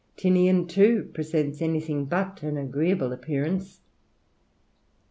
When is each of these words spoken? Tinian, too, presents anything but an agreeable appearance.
Tinian, 0.17 0.67
too, 0.67 1.11
presents 1.13 1.61
anything 1.61 2.05
but 2.05 2.41
an 2.41 2.57
agreeable 2.57 3.13
appearance. 3.13 3.81